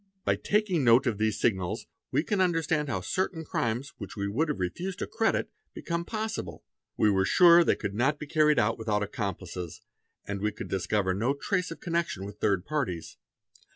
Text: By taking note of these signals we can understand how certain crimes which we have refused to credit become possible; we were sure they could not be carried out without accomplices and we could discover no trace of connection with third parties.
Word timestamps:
By 0.25 0.35
taking 0.35 0.83
note 0.83 1.05
of 1.05 1.19
these 1.19 1.39
signals 1.39 1.85
we 2.09 2.23
can 2.23 2.41
understand 2.41 2.89
how 2.89 3.01
certain 3.01 3.45
crimes 3.45 3.93
which 3.99 4.15
we 4.17 4.25
have 4.25 4.59
refused 4.59 4.97
to 4.97 5.05
credit 5.05 5.51
become 5.75 6.05
possible; 6.05 6.63
we 6.97 7.11
were 7.11 7.23
sure 7.23 7.63
they 7.63 7.75
could 7.75 7.93
not 7.93 8.17
be 8.17 8.25
carried 8.25 8.57
out 8.57 8.79
without 8.79 9.03
accomplices 9.03 9.79
and 10.25 10.41
we 10.41 10.53
could 10.53 10.69
discover 10.69 11.13
no 11.13 11.35
trace 11.35 11.69
of 11.69 11.81
connection 11.81 12.25
with 12.25 12.39
third 12.39 12.65
parties. 12.65 13.17